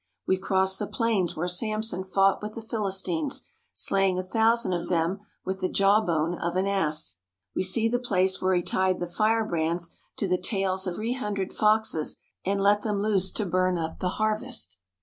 [0.25, 5.19] We cross the plains where Samson fought with the Philistines, slaying a thousand of them
[5.45, 7.17] with the jawbone of an ass.
[7.55, 11.53] We see the place where he tied the firebrands to the tails of three hundred
[11.53, 14.77] foxes and let them loose to burn up the harvest.